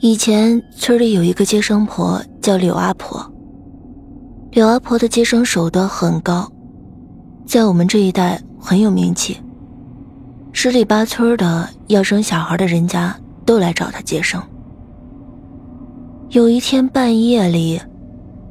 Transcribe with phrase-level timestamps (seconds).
[0.00, 3.24] 以前村里有一个接生婆叫柳阿婆。
[4.50, 6.50] 柳阿婆的接生手段很高，
[7.46, 9.40] 在我们这一带很有名气。
[10.52, 14.40] 十里八村的要生小孩的人家都来找她接生。
[16.30, 17.80] 有一天半夜里，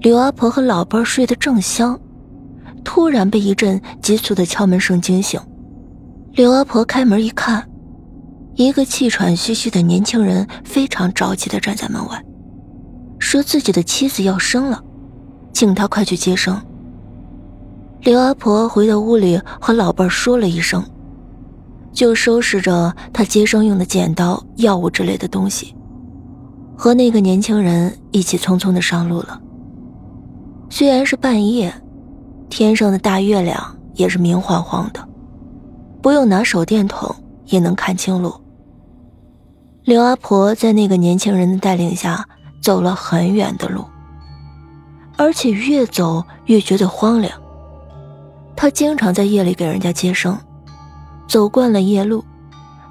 [0.00, 1.98] 柳阿婆和老伴睡得正香，
[2.84, 5.40] 突然被一阵急促的敲门声惊醒。
[6.32, 7.67] 柳阿婆开门一看，
[8.58, 12.20] 一个气喘吁吁的年轻人非常着急地站在门外，
[13.20, 14.82] 说自己的妻子要生了，
[15.52, 16.60] 请他快去接生。
[18.00, 20.84] 刘阿婆回到屋里和老伴说了一声，
[21.92, 25.72] 就收拾着她接生用的剪刀、药物之类的东西，
[26.76, 29.40] 和那个年轻人一起匆匆的上路了。
[30.68, 31.72] 虽然是半夜，
[32.50, 35.08] 天上的大月亮也是明晃晃的。
[36.02, 37.14] 不用拿手电筒
[37.46, 38.34] 也能看清路。
[39.88, 42.22] 刘阿婆在那个年轻人的带领下
[42.60, 43.86] 走了很远的路，
[45.16, 47.32] 而且越走越觉得荒凉。
[48.54, 50.38] 她经常在夜里给人家接生，
[51.26, 52.22] 走惯了夜路，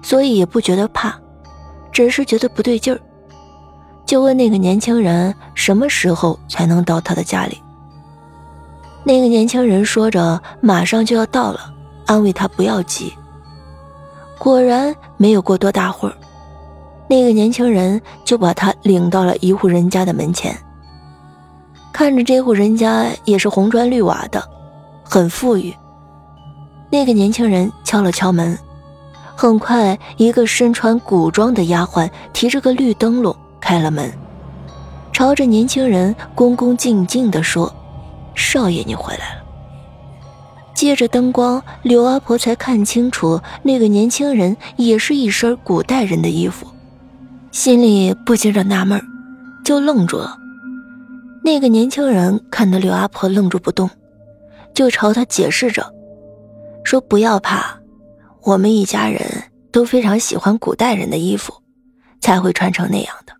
[0.00, 1.14] 所以也不觉得怕，
[1.92, 2.98] 只是觉得不对劲儿，
[4.06, 7.60] 就问那个年轻人什么时候才能到他的家里。
[9.04, 11.74] 那个年轻人说着马上就要到了。
[12.06, 13.12] 安慰他不要急。
[14.38, 16.16] 果然没有过多大会儿，
[17.08, 20.56] 那个年轻人就把他领到了一户人家的门前。
[21.92, 24.42] 看着这户人家也是红砖绿瓦的，
[25.02, 25.74] 很富裕。
[26.90, 28.58] 那个年轻人敲了敲门，
[29.34, 34.12] 很快一个身穿古装的丫鬟提着个绿灯笼开了门，
[35.12, 37.74] 朝着年轻人恭恭敬敬地说
[38.36, 39.42] ：“少爷，你回来了。”
[40.74, 46.66] 借着灯光，刘阿婆才看清楚，那个年轻人也是一身古代人的衣服，
[47.56, 49.02] 心里不禁着纳闷
[49.64, 50.36] 就愣住了。
[51.42, 53.88] 那个年轻人看到刘阿婆愣住不动，
[54.74, 55.90] 就朝他解释着，
[56.84, 57.80] 说：“不要怕，
[58.42, 61.54] 我们一家人都非常喜欢古代人的衣服，
[62.20, 63.32] 才会穿成那样的。”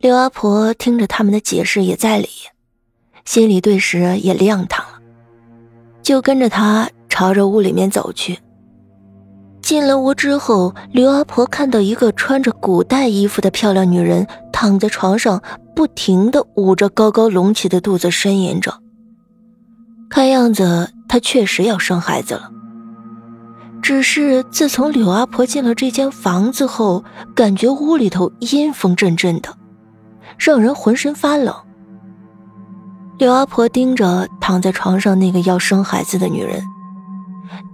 [0.00, 2.26] 刘阿婆听着他们的解释也在理，
[3.26, 4.98] 心里顿时也亮堂了。
[6.00, 8.38] 就跟着他朝着屋里面走去。
[9.72, 15.42] 进了屋之后，刘阿婆看到一个穿着古代衣服的漂亮女人躺在床上，
[15.74, 18.74] 不停的捂着高高隆起的肚子呻吟着。
[20.10, 22.50] 看样子她确实要生孩子了。
[23.80, 27.02] 只是自从柳阿婆进了这间房子后，
[27.34, 29.56] 感觉屋里头阴风阵阵的，
[30.36, 31.54] 让人浑身发冷。
[33.16, 36.62] 刘阿婆盯着躺在床上那个要生孩子的女人，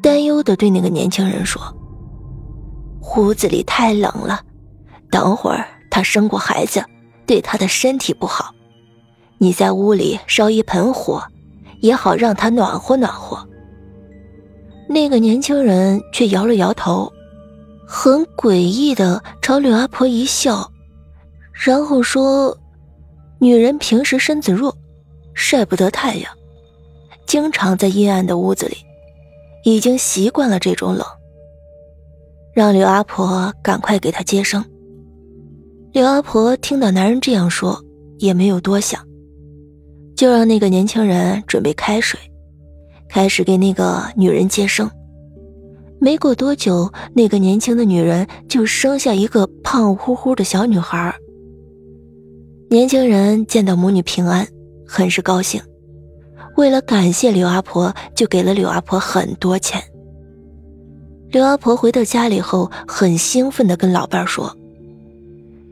[0.00, 1.60] 担忧的对那个年轻人说
[3.00, 4.40] ：“屋子里太冷了，
[5.10, 6.84] 等会儿她生过孩子，
[7.26, 8.54] 对她的身体不好。
[9.38, 11.22] 你在屋里烧一盆火，
[11.80, 13.46] 也好让她暖和暖和。”
[14.88, 17.12] 那个年轻人却摇了摇头，
[17.86, 20.70] 很诡异的朝刘阿婆一笑，
[21.52, 22.56] 然后说
[23.38, 24.76] ：“女人平时身子弱。”
[25.40, 26.32] 晒不得太阳，
[27.24, 28.76] 经常在阴暗的屋子里，
[29.62, 31.06] 已经习惯了这种冷。
[32.58, 34.64] 让刘阿婆赶快给他接生。
[35.92, 37.80] 刘阿婆听到男人这样说，
[38.18, 39.00] 也没有多想，
[40.16, 42.18] 就让那个年轻人准备开水，
[43.08, 44.90] 开始给那个女人接生。
[46.00, 51.14] 没过多久，那个年轻的女人就生下一个胖乎乎的小女孩。
[52.68, 54.44] 年轻人见到母女平安。
[54.84, 55.62] 很是高兴，
[56.56, 59.80] 为了感谢刘阿婆，就给了刘阿婆很多钱。
[61.30, 64.56] 刘阿婆回到家里后，很兴奋地跟老伴说：“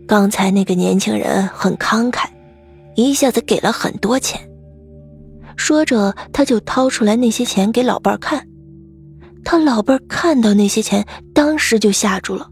[0.06, 2.28] 刚才那个年轻人很慷慨，
[2.94, 4.38] 一下子给了很多钱。”
[5.56, 8.46] 说着，他就掏出来那些钱给老伴看。
[9.42, 12.46] 他老伴看到那些钱，当时就吓住了。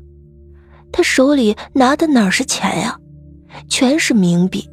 [0.90, 2.96] 他手里拿的哪是钱呀，
[3.68, 4.66] 全是冥币。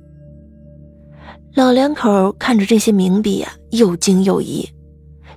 [1.54, 4.66] 老两口看着这些冥币呀，又惊又疑，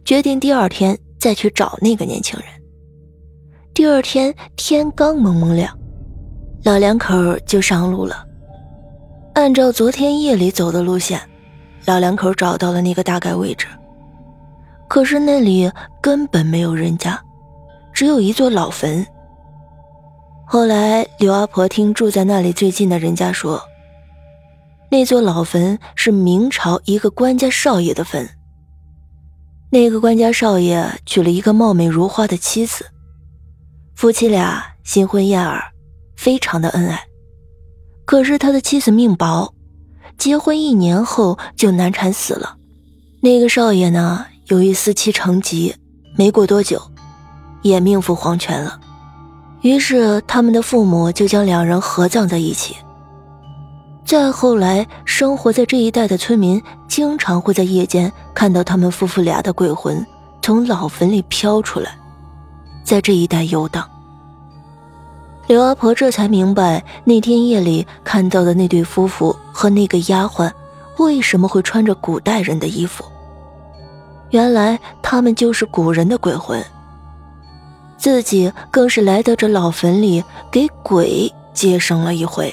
[0.04, 2.48] 决定第二天再去找那个年轻人。
[3.84, 5.78] 第二天天刚蒙蒙亮，
[6.62, 8.26] 老两口就上路了。
[9.34, 11.20] 按照昨天夜里走的路线，
[11.84, 13.66] 老两口找到了那个大概位置。
[14.88, 15.70] 可是那里
[16.00, 17.22] 根本没有人家，
[17.92, 19.06] 只有一座老坟。
[20.46, 23.62] 后来刘阿婆听住在那里最近的人家说。
[24.90, 28.26] 那座老坟是明朝一个官家少爷的坟。
[29.68, 32.86] 那个官家少爷娶了一个貌美如花的妻子，
[34.04, 35.64] 夫妻俩新婚燕尔，
[36.14, 37.04] 非常的恩爱。
[38.04, 39.54] 可是他的妻子命薄，
[40.18, 42.56] 结婚一年后就难产死了。
[43.22, 45.74] 那个少爷呢，由于思妻成疾，
[46.18, 46.82] 没过多久，
[47.62, 48.78] 也命赴黄泉了。
[49.62, 52.76] 于是他们的父母就将两人合葬在一起。
[54.04, 60.06] 再后来，生活在这一带的村民经常会在夜间看到他们夫妇俩的鬼魂
[60.42, 61.96] 从老坟里飘出来，
[62.84, 63.88] 在这一带游荡。
[65.46, 70.50] 刘阿婆这才明白，那天夜里看到的那对夫妇和那个丫鬟
[70.96, 73.04] 为什么会穿着古代人的衣服。
[74.30, 76.64] 原来他们就是古人的鬼魂。
[77.98, 82.52] 自己更是来到这老坟里，给鬼接生了一回。